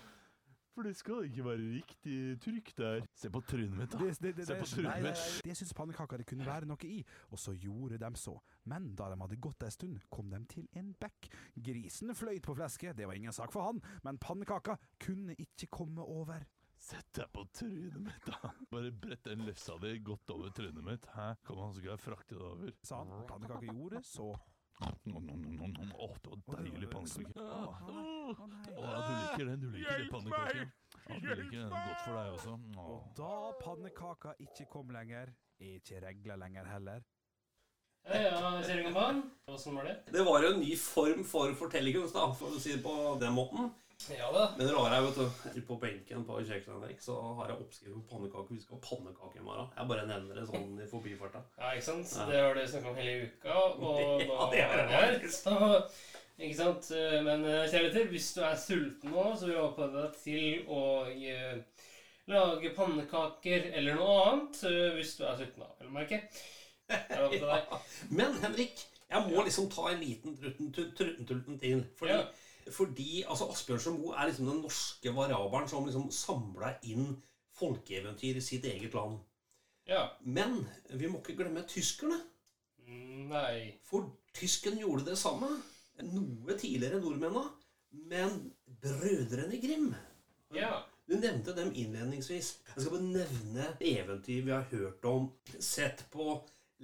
For 0.76 0.86
det 0.86 0.94
skal 0.96 1.26
ikke 1.28 1.44
være 1.48 1.70
riktig 1.80 2.18
trykk 2.44 2.70
der. 2.78 3.08
Se 3.18 3.32
på 3.34 3.42
trynet 3.50 3.76
mitt, 3.78 3.92
da. 3.92 4.00
Det, 4.04 4.14
det, 4.22 4.36
det, 4.38 4.46
Se 4.48 4.58
på 4.60 4.68
trynet 4.70 5.02
mitt. 5.04 5.24
det 5.46 5.56
syntes 5.58 5.74
pannekaka 5.76 6.20
det 6.22 6.28
kunne 6.30 6.46
være 6.48 6.70
noe 6.70 6.88
i, 6.88 7.00
og 7.34 7.42
så 7.42 7.56
gjorde 7.58 7.98
de 8.02 8.12
så. 8.20 8.36
Men 8.70 8.92
da 8.96 9.10
de 9.12 9.18
hadde 9.24 9.40
gått 9.42 9.66
ei 9.66 9.74
stund, 9.74 9.98
kom 10.14 10.30
de 10.32 10.40
til 10.54 10.70
en 10.80 10.94
bekk. 11.02 11.32
Grisen 11.70 12.14
fløyt 12.16 12.46
på 12.46 12.56
flesket, 12.56 12.96
det 13.00 13.10
var 13.10 13.18
ingen 13.20 13.36
sak 13.36 13.52
for 13.56 13.66
han, 13.66 13.82
men 14.06 14.22
pannekaka 14.22 14.78
kunne 15.02 15.36
ikke 15.42 15.68
komme 15.82 16.06
over. 16.06 16.46
Sett 16.80 17.10
deg 17.18 17.28
på 17.36 17.44
trynet 17.52 18.00
mitt, 18.00 18.30
da. 18.30 18.54
Bare 18.72 18.94
brett 18.96 19.26
den 19.28 19.42
lefsa 19.44 19.76
di 19.84 19.98
godt 20.00 20.32
over 20.32 20.54
trynet 20.56 20.86
mitt. 20.86 21.10
Hæ? 21.12 21.34
Kom 21.44 21.60
han, 21.60 21.74
så 21.74 21.82
skal 21.82 21.92
jeg 21.92 22.04
frakte 22.06 22.38
det 22.38 22.46
over. 22.54 22.72
Sa 22.88 23.02
han. 23.04 23.26
Pannekaka 23.28 23.68
gjorde 23.68 24.00
så. 24.08 24.30
Å, 24.80 24.88
det 25.04 25.12
var 25.12 26.62
deilig 26.64 26.88
pannekake. 26.94 27.46
Å, 28.72 28.92
du 29.04 29.14
liker 29.20 29.46
den, 29.50 29.60
du 29.60 29.68
liker 29.74 29.92
det 29.92 30.06
Hjelp 30.06 30.14
meg! 30.30 30.62
Ja, 31.10 31.18
du 31.20 31.28
liker 31.28 31.58
den 31.58 31.74
godt 31.74 32.04
for 32.06 32.16
deg 32.16 32.34
også. 32.38 32.54
Og 32.86 33.10
da 33.18 33.34
pannekaka 33.60 34.36
ikke 34.46 34.70
kom 34.72 34.94
lenger, 34.96 35.34
er 35.60 35.80
ikke 35.82 36.00
regler 36.06 36.40
lenger 36.40 36.70
heller. 36.72 37.04
Ja. 38.08 38.40
Åssen 39.52 39.76
var 39.76 39.90
det? 39.90 39.98
Det 40.14 40.24
var 40.26 40.46
jo 40.46 40.54
en 40.54 40.62
ny 40.64 40.72
form 40.80 41.26
for 41.28 41.52
fortellerkunst, 41.60 42.16
da, 42.16 42.30
for 42.40 42.56
å 42.56 42.62
si 42.64 42.78
det 42.78 42.84
på 42.86 42.96
den 43.20 43.36
måten. 43.36 43.74
Ja 44.08 44.30
da. 44.32 44.44
Men 44.58 44.68
det 44.68 44.74
rare 44.76 44.96
er, 44.96 45.04
vet 45.06 45.18
du, 45.56 45.62
på 45.68 45.76
benken 45.82 46.22
på 46.26 46.38
kjøkkenet 46.48 47.02
så 47.04 47.16
har 47.40 47.50
jeg 47.52 47.60
oppskrift 47.60 47.96
på 47.98 48.04
pannekake. 48.14 48.56
Vi 48.56 48.62
skal 48.64 48.78
ha 48.80 48.86
pannekake 48.86 49.42
i 49.42 49.44
morgen. 49.44 49.68
Jeg 49.76 49.90
bare 49.92 50.06
nevner 50.08 50.40
det 50.40 50.46
sånn 50.48 50.78
i 50.80 50.88
forbifarta. 50.90 51.42
Ja, 51.60 51.74
ikke 51.76 51.88
sant? 51.90 52.14
Ja. 52.16 52.28
Det 52.30 52.40
har 52.46 52.56
du 52.56 52.62
snakka 52.72 52.94
om 52.94 52.98
hele 53.02 53.28
uka, 53.28 53.58
og 53.60 53.84
nå 53.84 53.92
Ja, 54.30 54.48
det 54.54 54.64
er 54.64 54.80
det 54.80 54.88
her. 54.94 55.28
Så, 55.36 55.58
ikke 56.40 56.58
sant? 56.62 56.90
Eh, 56.96 57.18
Men 57.28 57.44
kjærligheter 57.44 57.74
kjære 57.74 57.90
lytter, 57.90 58.10
hvis 58.16 58.30
du 58.38 58.42
er 58.48 58.58
sulten 58.64 59.14
nå, 59.18 59.26
så 59.36 59.50
vil 59.50 59.56
jeg 59.58 59.66
oppfordre 59.68 60.06
deg 60.08 60.18
til 60.24 60.74
å 60.80 60.82
eh, 61.12 61.86
lage 62.32 62.74
pannekaker 62.80 63.70
eller 63.74 64.00
noe 64.00 64.18
annet. 64.32 64.64
eh, 64.72 64.94
Hvis 64.96 65.18
du 65.20 65.26
er 65.28 65.38
sulten, 65.44 65.66
da, 65.68 65.74
vel 65.82 65.92
å 65.92 65.98
merke. 66.00 66.24
Er. 66.24 66.48
Ja. 67.44 67.82
Men 68.10 68.40
Henrik, 68.42 68.80
jeg 69.12 69.28
må 69.28 69.44
liksom 69.46 69.68
ta 69.70 69.92
en 69.92 70.00
liten 70.02 70.40
trutten- 70.40 70.72
truttentulten 70.98 71.60
til. 71.62 71.84
Fordi, 72.00 72.16
Ja. 72.16 72.24
Fordi 72.74 73.24
altså 73.24 73.50
Asbjørnsen 73.54 73.98
Moe 74.00 74.16
er 74.18 74.30
liksom 74.30 74.50
den 74.50 74.62
norske 74.64 75.14
variabelen 75.16 75.70
som 75.72 75.88
liksom 75.88 76.10
samla 76.14 76.76
inn 76.90 77.14
folkeeventyr 77.60 78.40
i 78.40 78.44
sitt 78.44 78.68
eget 78.70 78.96
land. 78.96 79.20
Ja. 79.90 80.06
Men 80.22 80.62
vi 80.90 81.10
må 81.10 81.22
ikke 81.22 81.38
glemme 81.42 81.66
tyskerne. 81.68 82.20
Nei. 83.30 83.80
For 83.86 84.10
tysken 84.38 84.80
gjorde 84.82 85.10
det 85.10 85.18
samme. 85.20 85.50
Noe 86.10 86.56
tidligere 86.56 87.00
enn 87.00 87.06
nordmennene. 87.06 87.50
Men 88.10 88.54
brødrene 88.82 89.58
Grim 89.62 89.92
Ja. 90.54 90.84
Du 91.10 91.16
nevnte 91.18 91.56
dem 91.58 91.72
innledningsvis. 91.74 92.52
Jeg 92.76 92.84
skal 92.84 92.92
bare 92.94 93.08
nevne 93.08 93.66
eventyr 93.82 94.44
vi 94.46 94.54
har 94.54 94.68
hørt 94.70 95.06
om, 95.10 95.32
sett 95.58 96.04
på, 96.14 96.36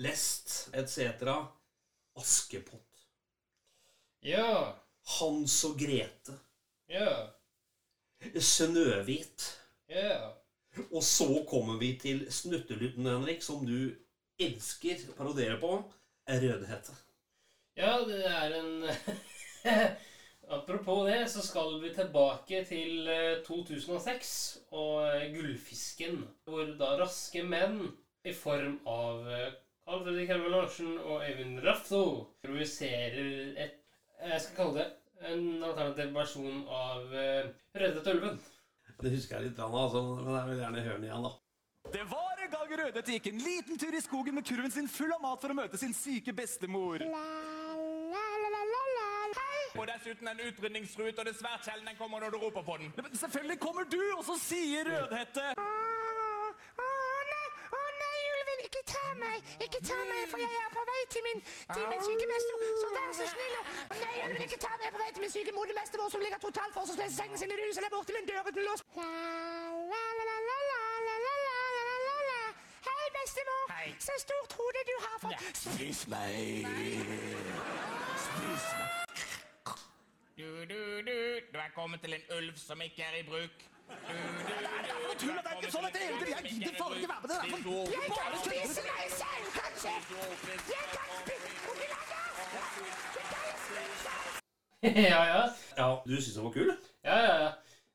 lest 0.02 0.72
etc. 0.74 1.30
Askepott. 2.18 3.06
Ja. 4.26 4.74
Hans 5.06 5.58
og 5.68 5.78
Grete. 5.80 6.38
Ja. 6.90 7.12
Snøhvit. 8.42 9.46
Ja. 9.90 10.32
Og 10.92 11.04
så 11.04 11.28
kommer 11.50 11.78
vi 11.80 11.94
til 12.02 12.26
Snuttelutten, 12.32 13.06
Henrik, 13.08 13.44
som 13.44 13.66
du 13.68 13.94
elsker 14.42 15.06
å 15.10 15.16
parodiere 15.18 15.60
på. 15.62 15.78
Rødhette. 16.26 16.96
Ja, 17.78 18.00
det 18.08 18.24
er 18.26 18.56
en 18.60 18.84
Apropos 20.56 21.08
det, 21.10 21.30
så 21.30 21.42
skal 21.42 21.80
vi 21.82 21.90
tilbake 21.94 22.62
til 22.70 23.08
eh, 23.10 23.40
2006 23.46 24.34
og 24.78 25.00
eh, 25.08 25.32
Gullfisken. 25.34 26.20
Hvor 26.46 26.70
da 26.80 26.92
raske 27.00 27.42
menn 27.44 27.80
i 28.26 28.34
form 28.34 28.78
av 28.90 29.26
eh, 29.26 29.56
Carl 29.86 30.04
Fredrik 30.06 30.30
Herman 30.30 30.54
Larsen 30.54 30.92
og 31.00 31.26
Øyvind 31.26 31.64
Rafto 31.66 32.04
provoserer 32.46 33.58
et 33.66 33.82
Jeg 34.24 34.42
skal 34.42 34.56
kalle 34.56 34.74
det 34.80 34.86
en 35.32 35.64
alternativ 35.64 36.14
versjon 36.16 36.62
av 36.72 37.10
uh, 37.12 37.50
Reddet 37.76 38.08
ulven. 38.14 38.38
Det 39.02 39.12
husker 39.12 39.38
jeg 39.38 39.50
litt, 39.50 39.60
altså, 39.60 40.02
men 40.22 40.38
jeg 40.38 40.50
vil 40.50 40.62
gjerne 40.62 40.84
høre 40.86 41.00
den 41.00 41.08
igjen, 41.10 41.26
da. 41.28 41.34
Det 41.94 42.04
var 42.10 42.42
en 42.42 42.52
gang 42.54 42.72
Rødhette 42.80 43.18
gikk 43.18 43.28
en 43.30 43.42
liten 43.44 43.80
tur 43.80 43.96
i 43.96 44.02
skogen 44.02 44.38
med 44.38 44.46
kurven 44.48 44.72
sin 44.74 44.88
full 44.90 45.12
av 45.14 45.22
mat 45.22 45.42
for 45.44 45.54
å 45.54 45.58
møte 45.58 45.78
sin 45.78 45.94
syke 45.94 46.34
bestemor. 46.34 47.04
Og 49.76 49.88
dessuten 49.90 50.30
en 50.32 50.40
utrydningsrute, 50.40 51.18
og 51.20 51.28
det 51.28 51.34
er 51.34 51.40
svært 51.42 51.68
sjelden 51.68 51.90
den 51.92 51.98
kommer 52.00 52.24
når 52.24 52.38
du 52.38 52.40
roper 52.46 52.64
på 52.64 52.78
den. 52.80 52.94
Men 52.96 53.18
selvfølgelig 53.20 53.60
kommer 53.60 53.90
du, 53.92 54.02
og 54.16 54.24
så 54.24 54.40
sier 54.40 54.88
Rødhette 54.88 55.52
meg! 59.24 59.38
Ikke 59.66 59.80
ta 59.90 59.98
meg, 60.12 60.24
for 60.32 60.38
jeg 60.44 60.54
er 60.64 60.70
på 60.78 60.82
vei 60.92 61.02
til 61.14 61.22
min, 61.28 61.40
til 61.76 61.84
min 61.92 62.02
syke 62.08 62.26
mestemor, 62.34 62.72
så 62.82 62.88
vær 62.96 63.10
så 63.20 63.26
snill 63.34 63.56
og 63.60 63.66
Nei, 64.02 64.14
jeg 64.20 64.28
vil 64.32 64.42
ikke 64.48 64.60
ta 64.66 64.74
meg 64.82 64.90
på 64.96 65.00
vei 65.04 65.10
til 65.16 65.22
min 65.26 65.34
syke 65.36 65.52
modermestemor 65.60 66.08
som 66.14 66.20
ligger 66.26 66.40
totalt 66.48 66.74
forsvarsløs 66.78 67.12
i 67.14 67.18
sengen 67.20 67.38
sin 67.42 67.54
i 67.54 67.58
huset 67.62 67.84
der 67.86 67.92
borte 67.96 68.12
med 68.16 68.22
en 68.22 68.30
dør 68.32 68.50
uten 68.50 68.64
lås. 68.70 68.82
Hei, 72.88 73.06
bestemor. 73.18 73.64
Hei. 73.76 73.88
Så 74.08 74.12
stort 74.26 74.52
hode 74.60 74.82
du 74.90 74.96
har 75.06 75.18
fått. 75.24 75.32
Ja. 75.36 75.40
Spis 75.64 76.02
meg. 76.14 76.68
Spis 78.26 78.66
meg. 78.80 78.90
Du, 80.38 80.50
du, 80.72 80.82
du. 81.08 81.18
Du 81.54 81.58
er 81.60 81.72
kommet 81.76 82.02
til 82.02 82.14
en 82.18 82.26
ulv 82.38 82.58
som 82.60 82.82
ikke 82.82 83.02
er 83.04 83.22
i 83.22 83.26
bruk. 83.30 83.75
Tull, 85.20 85.36
det 85.36 85.50
er 85.52 85.56
ikke 85.62 85.72
sånn 85.72 85.86
at 85.88 85.94
det 85.96 86.02
er- 86.02 86.30
jeg 86.36 86.44
gidder 86.50 86.74
faen 86.80 86.94
ikke 86.98 87.10
være 87.14 87.22
med 87.22 87.30
det 87.30 87.38
der, 87.42 87.48
for- 87.52 87.92
Jeg 87.96 88.08
kan 88.18 88.32
spise 88.46 88.82
meg 88.90 89.08
selv, 89.22 89.46
kanskje. 89.60 89.92
Jeg 90.76 90.86
kan 90.96 91.10
spise 91.24 91.46
spise 93.66 94.14
ja, 95.14 95.22
ja. 95.34 95.42
Ja, 95.78 95.88
Du 96.06 96.16
syns 96.22 96.36
den 96.36 96.44
var 96.44 96.52
kul? 96.52 96.72
Ja, 97.04 97.18
ja, 97.18 97.36
ja. 97.44 97.52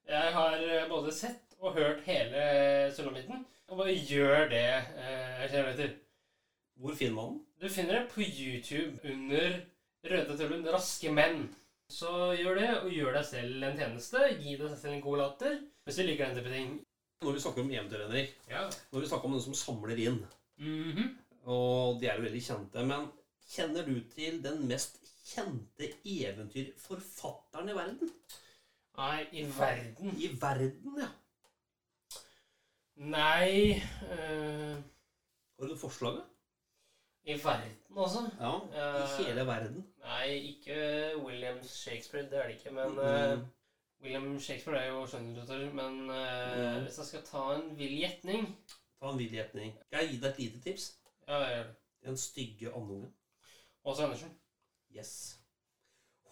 Jeg 0.08 0.32
har 0.34 0.54
eh, 0.58 0.88
både 0.88 1.12
sett 1.14 1.54
og 1.60 1.74
hørt 1.74 2.00
hele 2.06 2.90
Sulamitten. 2.96 3.44
Og 3.68 3.76
bare 3.78 3.94
gjør 3.94 4.48
det 4.50 4.84
eh. 4.98 5.90
Hvor 6.80 6.94
finner 6.96 7.14
man 7.14 7.24
den? 7.28 7.40
Du 7.62 7.68
finner 7.68 7.98
det 8.00 8.08
på 8.14 8.20
YouTube 8.24 8.98
under 9.12 9.60
Røde 10.10 10.36
Tullen 10.38 10.66
Raske 10.72 11.12
menn. 11.12 11.54
Så 11.90 12.32
gjør 12.38 12.54
det, 12.58 12.70
og 12.82 12.90
gjør 12.90 13.12
deg 13.18 13.24
selv 13.26 13.62
en 13.66 13.76
tjeneste. 13.78 14.18
Gi 14.40 14.56
deg 14.56 14.70
selv 14.78 14.94
en 14.94 15.00
god 15.04 15.18
latter. 15.18 15.58
Hvis 15.90 15.98
vi 15.98 16.04
liker 16.06 16.28
den 16.30 16.36
type 16.38 16.50
ting. 16.54 16.74
Når 17.24 17.32
vi 17.34 17.40
snakker 17.42 17.62
om 17.64 17.70
eventyr, 17.74 18.02
Henrik, 18.04 18.28
Ja. 18.48 18.60
når 18.92 19.00
vi 19.00 19.06
snakker 19.08 19.24
om 19.26 19.32
den 19.32 19.42
som 19.42 19.54
samler 19.54 19.96
inn, 19.98 20.26
Mhm. 20.58 21.18
og 21.44 22.00
de 22.00 22.06
er 22.06 22.14
jo 22.16 22.22
veldig 22.22 22.42
kjente, 22.42 22.84
men 22.86 23.08
kjenner 23.50 23.82
du 23.86 24.00
til 24.14 24.40
den 24.42 24.68
mest 24.68 25.00
kjente 25.26 25.90
eventyrforfatteren 26.06 27.68
i 27.68 27.72
verden? 27.74 28.10
Nei, 28.96 29.26
i 29.32 29.42
verden 29.44 30.14
I 30.20 30.28
verden, 30.40 30.96
ja. 31.00 31.08
Nei 32.96 33.82
eh, 34.10 34.76
Har 35.58 35.66
du 35.68 35.76
forslaget? 35.76 36.22
I 37.26 37.34
verden, 37.34 37.76
altså? 37.96 38.30
Ja, 38.40 38.54
i 38.72 38.78
Eh, 38.78 39.26
hele 39.26 39.46
verden. 39.46 39.84
Nei, 40.04 40.28
ikke 40.54 41.16
William 41.24 41.58
Shakespeare. 41.64 42.24
Det 42.30 42.38
er 42.38 42.46
det 42.46 42.56
ikke. 42.56 42.70
Men 42.72 42.88
mm 42.94 43.40
Mm. 43.40 43.46
William 44.02 44.38
Shakespeare 44.40 44.78
er 44.80 44.88
jo 44.92 45.06
skjønnlitteratur. 45.06 45.72
Men 45.74 46.10
eh, 46.10 46.76
Mm. 46.76 46.82
hvis 46.86 46.98
jeg 46.98 47.06
skal 47.06 47.22
ta 47.26 47.42
en 47.54 47.76
vill 47.78 47.96
gjetning 48.00 48.46
Ta 49.00 49.10
en 49.10 49.18
vill 49.18 49.32
gjetning. 49.32 49.74
Jeg 49.92 50.08
gi 50.10 50.16
deg 50.20 50.30
et 50.30 50.38
lite 50.38 50.60
tips? 50.60 50.86
Ja, 51.28 51.38
jeg 51.40 51.54
gjør 51.56 51.66
det. 51.68 51.76
Den 52.04 52.16
stygge 52.16 52.72
andungen. 52.74 53.12
Åse 53.84 54.02
Andersen. 54.04 54.34
Yes. 54.96 55.38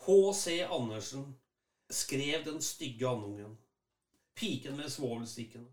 H.C. 0.07 0.63
Andersen 0.71 1.35
skrev 1.91 2.45
Den 2.45 2.61
stygge 2.63 3.09
andungen. 3.09 3.57
Piken 4.35 4.77
med 4.77 4.89
svovelstikkene. 4.89 5.67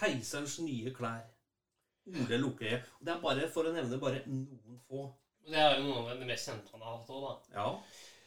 Keiserens 0.00 0.58
nye 0.60 0.94
klær. 0.94 1.22
Ole 2.06 2.36
Lukkøye. 2.40 2.82
Det 3.00 3.08
er 3.14 3.20
bare 3.20 3.48
for 3.48 3.64
å 3.68 3.72
nevne 3.72 4.00
bare 4.00 4.22
noen 4.26 4.80
få. 4.88 5.06
Det 5.46 5.56
er 5.60 5.76
jo 5.78 5.84
noe 5.86 6.10
av 6.10 6.18
det 6.18 6.26
mest 6.26 6.48
kjente 6.48 6.72
han 6.72 6.80
har 6.84 6.96
hatt 6.98 7.10
òg, 7.12 7.22
da. 7.24 7.60
Ja, 7.60 7.68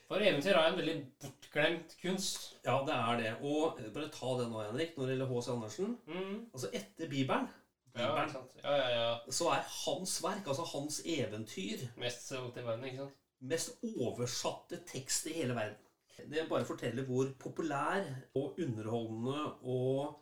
For 0.08 0.24
eventyr 0.24 0.56
er 0.56 0.70
en 0.70 0.78
veldig 0.80 0.98
bortglemt 1.22 1.96
kunst. 2.02 2.50
ja 2.66 2.78
det 2.88 2.96
er 2.96 3.22
det. 3.22 3.32
Og 3.44 3.80
bare 3.94 4.12
ta 4.14 4.34
det 4.40 4.50
nå, 4.50 4.62
Henrik, 4.70 4.94
når 4.96 5.10
det 5.10 5.16
gjelder 5.16 5.32
H.C. 5.34 5.50
Andersen. 5.52 5.98
Mm. 6.08 6.36
Altså 6.54 6.70
etter 6.72 7.10
Bibelen, 7.12 7.50
Bibelen? 7.94 8.36
Ja, 8.64 8.76
ja, 8.78 8.90
ja. 8.94 9.32
så 9.32 9.50
er 9.52 9.66
hans 9.86 10.18
verk, 10.24 10.48
altså 10.48 10.64
hans 10.74 11.02
eventyr, 11.06 11.88
Mest 11.98 12.28
solgt 12.28 12.60
i 12.62 12.66
verden, 12.66 12.86
ikke 12.88 13.04
sant? 13.04 13.24
mest 13.40 13.84
oversatte 13.84 14.80
tekst 14.90 15.28
i 15.30 15.36
hele 15.38 15.56
verden. 15.56 15.84
Det 16.32 16.48
bare 16.50 16.66
forteller 16.66 17.06
hvor 17.06 17.28
populær 17.40 18.06
og 18.36 18.58
underholdende 18.58 19.44
og 19.62 20.16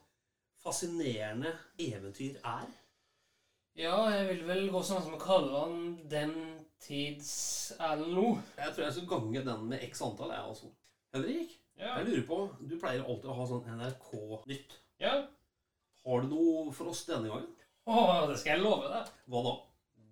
fascinerende 0.60 1.54
eventyr 1.80 2.36
er. 2.44 2.66
Ja, 3.76 3.96
jeg 4.12 4.28
vil 4.28 4.42
vel 4.48 4.68
gå 4.72 4.82
sånn 4.84 5.02
som 5.04 5.16
å 5.16 5.20
kalle 5.20 5.62
han 5.62 5.78
den 6.10 6.34
tids 6.82 7.72
Erlend 7.80 8.42
Jeg 8.58 8.72
tror 8.74 8.84
jeg 8.84 8.92
skal 8.96 9.08
gange 9.10 9.42
den 9.44 9.68
med 9.70 9.82
x 9.90 10.02
antall. 10.02 10.30
Jeg, 10.34 10.50
også. 10.52 10.72
Henrik, 11.14 11.56
Ja. 11.78 11.98
jeg 11.98 12.06
lurer 12.06 12.26
på, 12.26 12.38
du 12.68 12.78
pleier 12.80 13.04
alltid 13.04 13.30
å 13.30 13.34
ha 13.36 13.46
sånn 13.46 13.66
NRK-nytt. 13.78 14.78
ja. 15.00 15.26
Har 16.06 16.20
du 16.22 16.28
noe 16.30 16.72
for 16.72 16.86
oss 16.92 17.04
denne 17.04 17.26
gangen? 17.28 17.48
Å, 17.86 18.26
det 18.28 18.38
skal 18.38 18.52
jeg 18.56 18.62
love 18.62 18.88
deg. 18.92 19.08
Hva 19.26 19.42
da? 19.42 19.54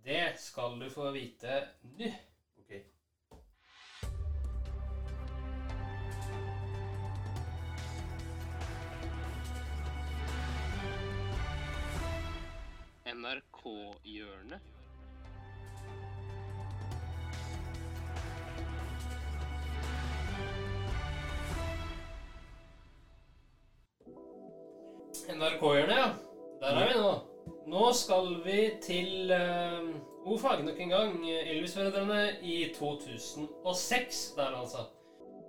Det 0.05 0.25
skal 0.41 0.79
du 0.81 0.89
få 0.91 1.13
vite 1.15 1.61
nå. 1.99 2.09
Ok. 2.59 2.73
NRK-hjørnet. 13.35 14.61
NRK-hjørnet, 25.29 25.97
ja. 25.97 26.09
Der 26.61 26.81
er 26.81 26.91
vi 26.91 26.99
nå. 27.01 27.13
Nå 27.69 27.89
skal 27.97 28.29
vi 28.45 28.59
til 28.85 29.33
uh, 29.33 30.29
O-fag 30.29 30.65
nok 30.65 30.81
en 30.81 30.93
gang. 30.93 31.17
Elvis-foreldrene 31.25 32.21
i 32.43 32.59
2006 32.77 34.23
der, 34.37 34.57
altså. 34.61 34.87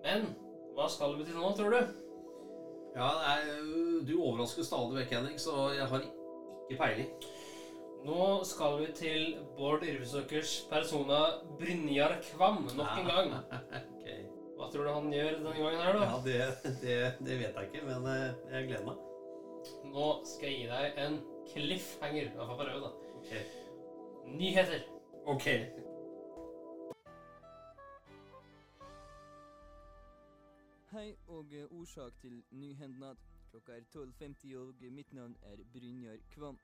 Men 0.05 0.29
hva 0.75 0.87
skal 0.91 1.15
vi 1.19 1.27
til 1.27 1.39
nå, 1.39 1.51
tror 1.57 1.75
du? 1.75 1.79
Ja, 2.95 3.09
er, 3.33 3.49
du 4.07 4.13
overrasker 4.21 4.63
stadig 4.63 5.01
vekk, 5.01 5.15
Henrik, 5.17 5.39
så 5.43 5.69
jeg 5.75 5.87
har 5.91 6.03
ikke 6.03 6.79
peiling. 6.79 7.09
Nå 8.05 8.27
skal 8.45 8.77
vi 8.79 8.91
til 8.95 9.23
Bård 9.57 9.83
Yrvisåkers 9.83 10.59
persona 10.69 11.23
Brynjar 11.59 12.19
Kvam 12.29 12.63
nok 12.77 13.01
en 13.01 13.09
gang. 13.09 13.33
okay. 13.97 14.21
Hva 14.55 14.69
tror 14.71 14.87
du 14.87 14.93
han 14.93 15.11
gjør 15.11 15.33
denne 15.39 15.57
gangen 15.57 15.83
her, 15.83 15.99
da? 15.99 16.05
Ja, 16.05 16.21
det, 16.27 16.77
det, 16.83 17.01
det 17.27 17.41
vet 17.41 17.59
jeg 17.59 17.71
ikke, 17.71 17.83
men 17.89 18.07
eh, 18.13 18.31
jeg 18.53 18.69
gleder 18.69 18.87
meg. 18.91 19.03
Nå 19.95 20.07
skal 20.27 20.49
jeg 20.49 20.57
gi 20.59 20.65
deg 20.67 20.97
en 20.99 21.13
cliffhanger. 21.47 22.25
I 22.27 22.35
hvert 22.35 22.47
fall 22.47 22.57
prøve, 22.57 22.79
da. 22.83 22.89
Ok. 23.15 23.29
Nyheter. 24.27 24.81
Ok. 25.25 25.45
Hei 30.91 31.15
og 31.27 31.53
eh, 31.53 31.71
årsak 31.79 32.17
til 32.21 32.43
nyhendnad. 32.51 33.15
Klokka 33.51 33.71
er 33.71 33.87
12.50 33.95 34.57
og 34.57 34.83
mitt 34.91 35.13
navn 35.13 35.37
er 35.41 35.63
Brynjar 35.73 36.17
Kvam. 36.31 36.59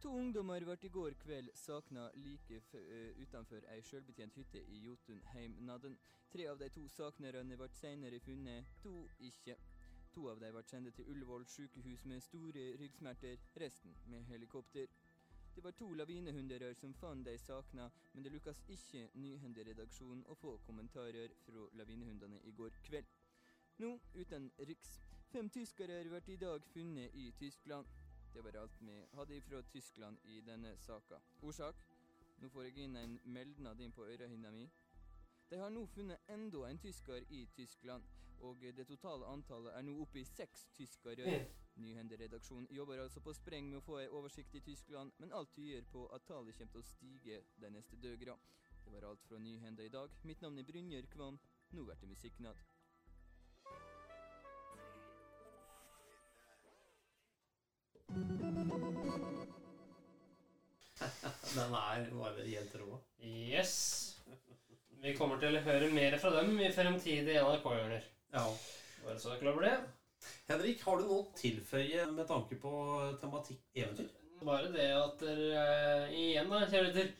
To 0.00 0.12
ungdommer 0.14 0.62
ble 0.68 0.76
i 0.82 0.88
går 0.88 1.18
kveld 1.24 1.50
savna 1.54 2.10
like 2.14 2.60
f 2.60 2.74
eh, 2.74 3.10
utenfor 3.22 3.66
ei 3.74 3.82
sjølbetjent 3.82 4.38
hytte 4.38 4.62
i 4.62 4.84
Jotunheimnaden. 4.84 5.98
Tre 6.30 6.46
av 6.50 6.62
de 6.62 6.68
to 6.68 6.86
savnerne 6.88 7.58
ble 7.58 7.68
senere 7.74 8.20
funnet, 8.20 8.70
to 8.82 8.94
ikke. 9.18 9.58
To 10.16 10.30
av 10.30 10.38
dem 10.40 10.54
ble 10.54 10.62
sendt 10.64 10.94
til 10.96 11.08
Ullevål 11.12 11.42
sykehus 11.44 12.06
med 12.08 12.22
store 12.24 12.62
ryggsmerter, 12.80 13.42
resten 13.60 13.92
med 14.08 14.22
helikopter. 14.30 14.86
Det 15.56 15.64
var 15.64 15.74
to 15.76 15.90
lavinehunder 15.92 16.72
som 16.74 16.94
fant 16.94 17.26
de 17.26 17.34
savna, 17.38 17.90
men 18.14 18.24
det 18.24 18.32
lukkes 18.32 18.62
ikke 18.72 19.02
Nyhenderedaksjonen 19.14 20.24
å 20.32 20.36
få 20.40 20.54
kommentarer 20.64 21.36
fra 21.44 21.66
lavinehundene 21.76 22.40
i 22.48 22.54
går 22.56 22.80
kveld. 22.88 23.12
Nå 23.84 23.92
uten 24.14 24.48
riks. 24.70 24.96
Fem 25.28 25.52
tyskere 25.52 26.00
ble 26.08 26.22
i 26.32 26.40
dag 26.40 26.64
funnet 26.72 27.12
i 27.14 27.26
Tyskland. 27.36 27.92
Det 28.32 28.44
var 28.44 28.56
alt 28.62 28.80
vi 28.80 28.96
hadde 29.20 29.42
fra 29.50 29.62
Tyskland 29.68 30.24
i 30.24 30.40
denne 30.40 30.78
saka. 30.80 31.20
Årsak? 31.42 31.84
Nå 32.40 32.48
får 32.48 32.70
jeg 32.70 32.88
inn 32.88 32.96
en 32.96 33.20
meldnad 33.24 33.80
inn 33.80 33.92
på 33.92 34.08
ørehinna 34.08 34.50
mi. 34.50 34.64
De 35.50 35.56
har 35.56 35.70
nå 35.70 35.86
funnet 35.86 36.18
enda 36.28 36.68
en 36.68 36.78
tysker 36.78 37.22
i 37.30 37.46
Tyskland, 37.54 38.04
og 38.42 38.60
det 38.60 38.86
totale 38.88 39.26
antallet 39.30 39.76
er 39.78 39.84
nå 39.86 39.94
oppe 40.02 40.18
i 40.20 40.24
seks 40.26 40.64
tyskere. 40.74 41.46
Nyhenderedaksjonen 41.76 42.66
jobber 42.74 43.02
altså 43.02 43.20
på 43.20 43.34
spreng 43.36 43.68
med 43.70 43.78
å 43.78 43.84
få 43.84 43.98
ei 44.00 44.08
oversikt 44.08 44.54
i 44.58 44.64
Tyskland, 44.64 45.12
men 45.18 45.32
alt 45.32 45.52
tyder 45.54 45.84
på 45.92 46.06
at 46.16 46.26
tallet 46.26 46.56
kommer 46.58 46.72
til 46.72 46.82
å 46.82 46.90
stige 46.90 47.42
de 47.62 47.70
neste 47.70 47.96
døgra. 48.02 48.34
Det 48.84 48.94
var 48.94 49.10
alt 49.10 49.22
fra 49.28 49.38
Nyhenda 49.38 49.82
i 49.84 49.92
dag. 49.92 50.10
Mitt 50.22 50.42
navn 50.42 50.58
er 50.58 50.66
Brynjer 50.66 51.06
Kvam. 51.12 51.38
Nå 51.70 51.84
blir 51.84 52.00
det 52.00 52.08
musikknatt. 52.08 52.56
Den 61.56 61.74
er 61.74 62.10
bare 62.18 62.46
helt 62.46 62.74
rå. 62.80 62.98
Yes. 63.20 64.16
Vi 65.02 65.12
kommer 65.16 65.38
til 65.42 65.56
å 65.58 65.62
høre 65.66 65.90
mer 65.94 66.16
fra 66.20 66.32
dem 66.38 66.56
i 66.62 66.70
fremtidige 66.74 67.42
NRK-hjørner. 67.44 68.06
Ja. 68.34 68.44
Bare 69.04 69.18
så 69.22 69.36
klar 69.38 69.52
over 69.52 69.66
det. 69.66 69.74
Henrik, 70.48 70.80
har 70.86 70.98
du 70.98 71.06
noe 71.06 71.20
å 71.22 71.36
tilføye 71.38 72.06
med 72.14 72.26
tanke 72.28 72.58
på 72.62 72.72
tematikk 73.20 73.60
eventyr? 73.76 74.08
Bare 74.46 74.70
det 74.72 74.88
at 74.96 75.22
dere 75.22 75.60
eh, 75.60 76.16
igjen, 76.16 76.50
da, 76.50 76.64
kjære 76.68 76.90
lytter, 76.90 77.12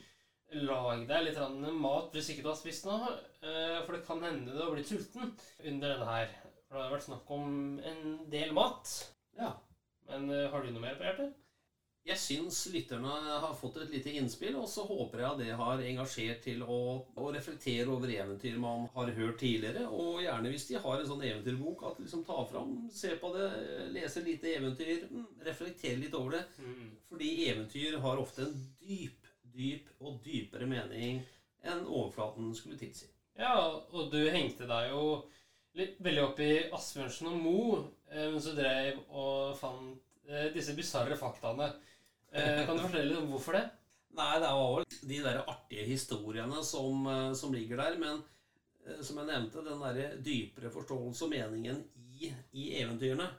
lag 0.66 1.04
deg 1.09 1.25
litt 1.26 1.38
mat 1.80 2.12
hvis 2.14 2.28
ikke 2.33 2.45
du 2.45 2.50
har 2.50 2.59
spist 2.59 2.87
noe. 2.88 3.14
eh, 3.42 3.78
For 3.87 3.97
det 3.97 4.02
kan 4.09 4.23
hende 4.25 4.52
du 4.52 4.61
har 4.62 4.73
blitt 4.75 4.90
sulten 4.90 5.33
under 5.62 5.95
denne 5.95 6.11
her. 6.11 6.35
For 6.66 6.76
det 6.78 6.85
har 6.85 6.95
vært 6.97 7.06
snakk 7.06 7.33
om 7.37 7.49
en 7.92 8.02
del 8.33 8.52
mat. 8.56 8.92
Ja. 9.38 9.52
Men 10.11 10.28
eh, 10.33 10.49
har 10.52 10.62
du 10.66 10.73
noe 10.73 10.85
mer 10.85 10.99
på 10.99 11.06
hjertet? 11.09 11.35
Jeg 12.06 12.20
syns 12.22 12.60
lytterne 12.70 13.10
har 13.42 13.54
fått 13.58 13.80
et 13.82 13.90
lite 13.90 14.12
innspill, 14.14 14.54
og 14.60 14.68
så 14.70 14.84
håper 14.86 15.25
jeg 15.25 15.38
det 15.40 15.56
har 15.58 15.80
engasjert 15.82 16.44
til 16.44 16.60
å, 16.62 16.78
å 17.18 17.30
reflektere 17.34 17.90
over 17.90 18.12
eventyr 18.14 18.60
man 18.62 18.84
har 18.94 19.10
hørt 19.16 19.40
tidligere. 19.42 19.88
Og 19.90 20.20
gjerne 20.22 20.52
hvis 20.52 20.68
de 20.68 20.78
har 20.84 21.00
en 21.00 21.08
sånn 21.08 21.25
eventyrbok, 21.26 21.82
at 21.90 21.98
liksom 22.04 22.22
ta 22.28 22.44
fram, 22.46 22.76
se 22.94 23.16
på 23.18 23.32
det, 23.34 23.48
lese 23.96 24.22
lite 24.22 24.54
eventyr, 24.54 25.08
mm, 25.10 25.25
reflektere 25.48 25.98
litt 26.04 26.14
over 26.14 26.38
det. 26.38 26.44
Fordi 27.10 27.32
eventyr 27.48 27.98
har 28.04 28.22
ofte 28.22 28.46
en 28.46 28.54
dyp, 28.84 29.26
dyp 29.56 29.90
og 29.98 30.20
dypere 30.22 30.70
mening 30.70 31.25
enn 31.66 31.82
overflaten 31.88 32.54
skulle 32.54 32.78
tilsi. 32.78 33.10
Ja, 33.36 33.56
og 33.90 34.12
du 34.14 34.20
hengte 34.30 34.68
deg 34.70 34.92
jo 34.92 35.02
litt, 35.76 35.98
veldig 35.98 36.22
opp 36.22 36.38
i 36.40 36.52
Asbjørnsen 36.70 37.28
og 37.32 37.42
Mo 37.42 37.58
eh, 38.12 38.30
mens 38.30 38.46
du 38.46 38.54
drev 38.56 39.02
og 39.10 39.58
fant 39.58 40.30
eh, 40.30 40.48
disse 40.54 40.76
bisarre 40.78 41.18
faktaene. 41.18 41.72
Eh, 42.37 42.66
kan 42.66 42.76
du 42.76 42.83
fortelle 42.85 43.09
litt 43.09 43.19
om 43.23 43.31
hvorfor 43.33 43.57
det? 43.57 43.64
Nei, 44.16 44.33
det 44.40 44.49
var 44.59 44.75
vel 44.75 44.87
de 45.09 45.21
der 45.25 45.38
artige 45.49 45.87
historiene 45.88 46.62
som, 46.64 47.07
eh, 47.09 47.33
som 47.38 47.55
ligger 47.55 47.81
der, 47.81 47.96
men 48.01 48.20
eh, 48.85 49.01
som 49.01 49.20
jeg 49.20 49.31
nevnte, 49.31 49.64
den 49.64 49.85
der 49.85 50.18
dypere 50.25 50.72
forståelse 50.75 51.25
og 51.25 51.33
meningen 51.33 51.81
i, 51.96 52.29
i 52.53 52.66
eventyrene, 52.83 53.31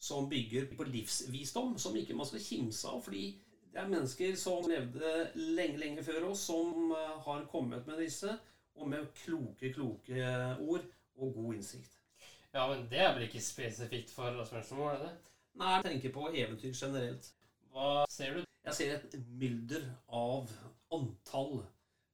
som 0.00 0.26
bygger 0.30 0.66
på 0.74 0.88
livsvisdom, 0.88 1.76
som 1.78 1.96
ikke 1.96 2.16
man 2.18 2.26
skal 2.26 2.42
kimse 2.42 2.90
av, 2.90 3.00
fordi 3.04 3.24
det 3.70 3.78
er 3.78 3.90
mennesker 3.90 4.34
som 4.40 4.66
levde 4.66 5.14
lenge, 5.36 5.78
lenge 5.78 6.02
før 6.02 6.32
oss, 6.32 6.48
som 6.50 6.90
har 7.26 7.44
kommet 7.52 7.86
med 7.86 8.00
disse, 8.02 8.32
og 8.74 8.88
med 8.90 9.10
kloke, 9.20 9.70
kloke 9.74 10.30
ord 10.64 10.86
og 11.20 11.34
god 11.36 11.58
innsikt. 11.58 12.00
Ja, 12.50 12.64
men 12.66 12.88
det 12.90 12.98
er 12.98 13.12
vel 13.14 13.28
ikke 13.28 13.42
spesifikt 13.44 14.10
for 14.10 14.40
og 14.40 14.56
Mo, 14.74 14.88
er 14.90 14.98
det 14.98 15.10
det? 15.10 15.18
Nei, 15.60 15.74
jeg 15.76 15.86
tenker 15.86 16.16
på 16.16 16.32
eventyr 16.32 16.74
generelt. 16.74 17.28
Hva 17.70 18.04
ser 18.10 18.36
du? 18.36 18.44
Jeg 18.66 18.76
ser 18.76 18.94
et 18.96 19.16
mylder 19.40 19.86
av 20.12 20.50
antall 20.92 21.60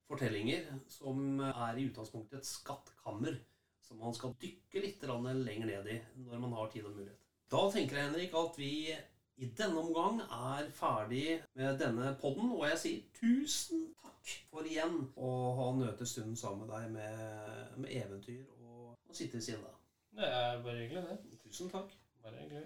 fortellinger 0.07 0.69
som 0.91 1.41
er 1.43 1.79
i 1.79 1.87
utgangspunktet 1.89 2.39
et 2.39 2.47
skattkammer 2.47 3.37
som 3.83 3.99
man 4.03 4.15
skal 4.15 4.35
dykke 4.41 4.83
litt 4.83 5.03
lenger 5.07 5.65
ned 5.69 5.89
i 5.91 5.97
når 6.25 6.43
man 6.43 6.55
har 6.59 6.69
tid 6.71 6.85
og 6.85 6.95
mulighet. 6.95 7.19
Da 7.51 7.61
tenker 7.71 7.97
jeg, 7.97 8.09
Henrik, 8.09 8.33
at 8.35 8.57
vi 8.59 8.71
i 9.37 9.49
denne 9.57 9.79
omgang 9.79 10.19
er 10.21 10.69
ferdig 10.73 11.41
med 11.55 11.77
denne 11.79 12.13
podden, 12.21 12.51
og 12.51 12.65
jeg 12.67 12.79
sier 12.81 13.03
tusen 13.19 13.85
takk 14.01 14.33
for 14.51 14.67
igjen 14.67 14.97
å 15.15 15.29
ha 15.59 15.67
nøte 15.77 16.07
stunden 16.09 16.35
sammen 16.35 16.65
med 16.65 16.73
deg 16.73 16.89
med, 16.95 17.77
med 17.83 17.93
eventyr 18.01 18.43
og, 18.57 18.95
og 18.97 19.15
sitte 19.15 19.39
ved 19.39 19.47
siden 19.47 19.67
av. 19.69 19.77
Det 20.17 20.31
er 20.39 20.63
bare 20.65 20.81
hyggelig, 20.81 21.05
det. 21.07 21.39
Tusen 21.45 21.71
takk. 21.71 21.93
Bare 22.23 22.41
hyggelig. 22.41 22.65